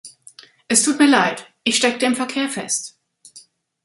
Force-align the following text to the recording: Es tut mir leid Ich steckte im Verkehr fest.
Es 0.67 0.81
tut 0.81 0.97
mir 0.97 1.05
leid 1.07 1.53
Ich 1.63 1.77
steckte 1.77 2.07
im 2.07 2.15
Verkehr 2.15 2.49
fest. 2.49 2.97